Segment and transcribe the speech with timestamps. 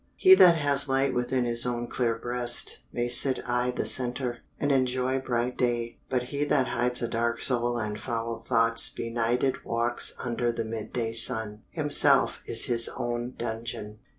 [0.15, 4.71] He that has light within his own clear breast May sit i' the center, and
[4.71, 10.15] enjoy bright day: But he that hides a dark soul and foul thoughts Benighted walks
[10.17, 13.99] under the midday sun; Himself is his own dungeon.